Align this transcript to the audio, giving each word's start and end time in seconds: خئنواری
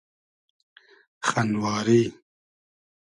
خئنواری 1.27 2.01